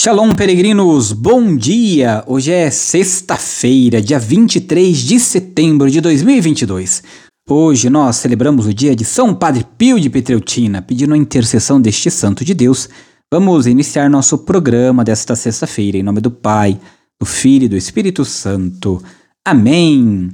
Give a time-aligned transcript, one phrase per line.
[0.00, 1.10] Shalom, peregrinos!
[1.10, 2.22] Bom dia!
[2.28, 7.02] Hoje é sexta-feira, dia 23 de setembro de 2022.
[7.50, 12.12] Hoje nós celebramos o dia de São Padre Pio de Petreutina, pedindo a intercessão deste
[12.12, 12.88] santo de Deus.
[13.28, 16.78] Vamos iniciar nosso programa desta sexta-feira, em nome do Pai,
[17.20, 19.02] do Filho e do Espírito Santo.
[19.44, 20.30] Amém!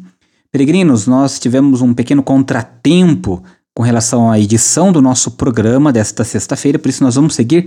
[0.52, 3.42] Peregrinos, nós tivemos um pequeno contratempo
[3.74, 7.66] com relação à edição do nosso programa desta sexta-feira, por isso nós vamos seguir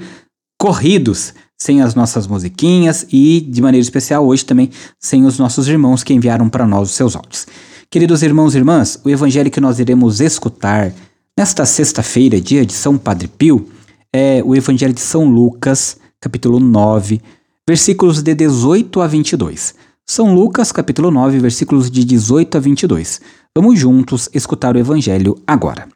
[0.60, 6.04] corridos, sem as nossas musiquinhas e, de maneira especial, hoje também sem os nossos irmãos
[6.04, 7.48] que enviaram para nós os seus áudios.
[7.90, 10.94] Queridos irmãos e irmãs, o evangelho que nós iremos escutar
[11.38, 13.68] nesta sexta-feira, dia de São Padre Pio,
[14.14, 17.22] é o evangelho de São Lucas, capítulo 9,
[17.68, 19.76] versículos de 18 a 22.
[20.06, 23.22] São Lucas, capítulo 9, versículos de 18 a 22.
[23.56, 25.88] Vamos juntos escutar o evangelho agora.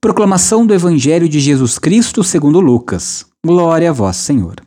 [0.00, 3.26] Proclamação do evangelho de Jesus Cristo segundo Lucas.
[3.44, 4.65] Glória a vós, Senhor.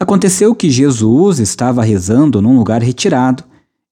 [0.00, 3.44] Aconteceu que Jesus estava rezando num lugar retirado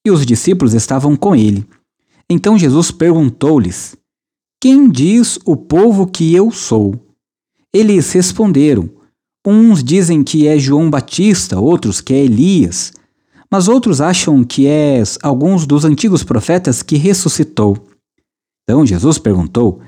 [0.07, 1.69] e os discípulos estavam com ele.
[2.31, 3.95] Então Jesus perguntou-lhes:
[4.59, 6.95] Quem diz o povo que eu sou?
[7.75, 8.89] Eles responderam:
[9.47, 12.91] Uns dizem que é João Batista, outros que é Elias,
[13.51, 17.77] mas outros acham que é alguns dos antigos profetas que ressuscitou.
[18.65, 19.81] Então Jesus perguntou: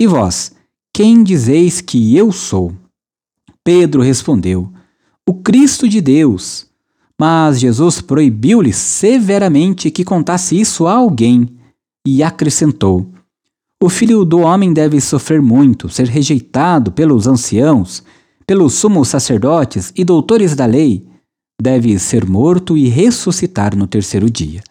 [0.00, 0.52] E vós,
[0.92, 2.72] quem dizeis que eu sou?
[3.62, 4.72] Pedro respondeu:
[5.28, 6.66] O Cristo de Deus.
[7.20, 11.46] Mas Jesus proibiu-lhe severamente que contasse isso a alguém
[12.06, 13.12] e acrescentou:
[13.78, 18.02] O filho do homem deve sofrer muito, ser rejeitado pelos anciãos,
[18.46, 21.06] pelos sumos sacerdotes e doutores da lei,
[21.60, 24.62] deve ser morto e ressuscitar no terceiro dia.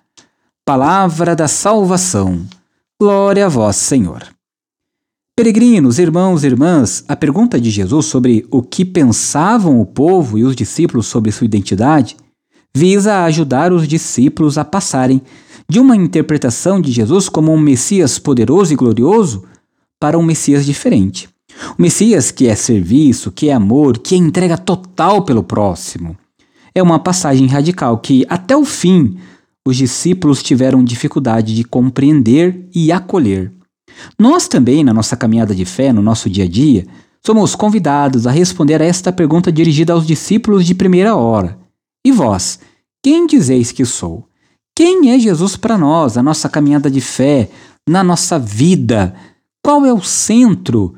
[0.65, 2.43] Palavra da salvação.
[2.99, 4.36] Glória a vós, Senhor.
[5.39, 10.43] Peregrinos, irmãos e irmãs, a pergunta de Jesus sobre o que pensavam o povo e
[10.43, 12.17] os discípulos sobre sua identidade
[12.75, 15.21] visa ajudar os discípulos a passarem
[15.69, 19.43] de uma interpretação de Jesus como um Messias poderoso e glorioso
[19.99, 21.29] para um Messias diferente.
[21.77, 26.17] O Messias que é serviço, que é amor, que é entrega total pelo próximo.
[26.73, 29.19] É uma passagem radical que, até o fim,
[29.63, 33.51] os discípulos tiveram dificuldade de compreender e acolher.
[34.17, 36.85] Nós também, na nossa caminhada de fé, no nosso dia a dia,
[37.25, 41.59] somos convidados a responder a esta pergunta dirigida aos discípulos de primeira hora.
[42.05, 42.59] E vós,
[43.03, 44.27] quem dizeis que sou?
[44.75, 47.49] Quem é Jesus para nós, a nossa caminhada de fé,
[47.87, 49.15] na nossa vida?
[49.63, 50.95] Qual é o centro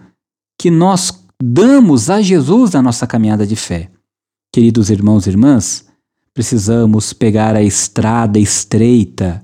[0.60, 3.90] que nós damos a Jesus na nossa caminhada de fé?
[4.54, 5.86] Queridos irmãos e irmãs,
[6.34, 9.44] precisamos pegar a estrada estreita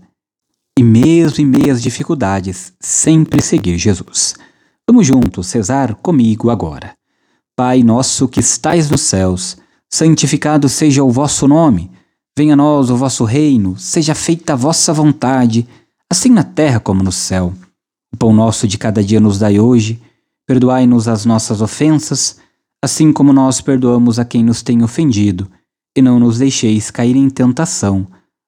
[0.85, 4.35] mesmo em meio às dificuldades, sempre seguir Jesus.
[4.87, 6.93] Vamos juntos rezar comigo agora.
[7.57, 9.57] Pai nosso que estais nos céus,
[9.91, 11.91] santificado seja o vosso nome.
[12.37, 15.67] Venha a nós o vosso reino, seja feita a vossa vontade,
[16.11, 17.53] assim na terra como no céu.
[18.13, 20.01] O pão nosso de cada dia nos dai hoje.
[20.47, 22.37] Perdoai-nos as nossas ofensas,
[22.83, 25.49] assim como nós perdoamos a quem nos tem ofendido,
[25.97, 28.05] e não nos deixeis cair em tentação,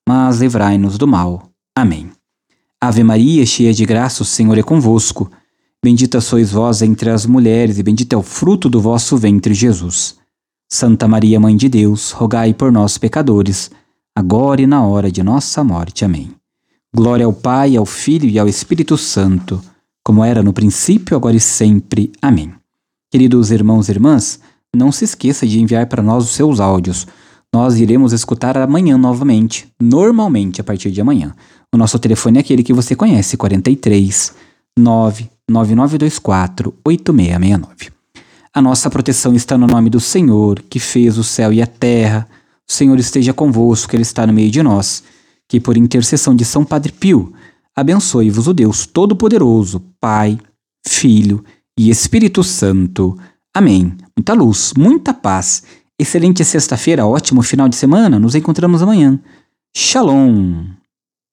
[0.08, 1.50] mas livrai-nos do mal.
[1.75, 2.16] Amém.
[2.79, 5.31] Ave Maria, cheia de graça, o Senhor é convosco.
[5.83, 10.15] Bendita sois vós entre as mulheres, e bendito é o fruto do vosso ventre, Jesus.
[10.69, 13.71] Santa Maria, Mãe de Deus, rogai por nós, pecadores,
[14.15, 16.05] agora e na hora de nossa morte.
[16.05, 16.31] Amém.
[16.93, 19.59] Glória ao Pai, ao Filho e ao Espírito Santo,
[20.03, 22.11] como era no princípio, agora e sempre.
[22.21, 22.53] Amém.
[23.09, 24.39] Queridos irmãos e irmãs,
[24.75, 27.07] não se esqueça de enviar para nós os seus áudios.
[27.57, 31.34] Nós iremos escutar amanhã novamente, normalmente a partir de amanhã.
[31.73, 34.31] O nosso telefone é aquele que você conhece, 43
[34.78, 37.91] 99924 8669.
[38.53, 42.28] A nossa proteção está no nome do Senhor, que fez o céu e a terra.
[42.69, 45.03] O Senhor esteja convosco, Ele está no meio de nós.
[45.47, 47.34] Que por intercessão de São Padre Pio,
[47.75, 50.38] abençoe-vos o Deus Todo-Poderoso, Pai,
[50.88, 51.44] Filho
[51.75, 53.18] e Espírito Santo.
[53.51, 53.97] Amém.
[54.16, 55.63] Muita luz, muita paz.
[56.00, 58.19] Excelente sexta-feira, ótimo final de semana.
[58.19, 59.19] Nos encontramos amanhã.
[59.75, 60.76] Shalom.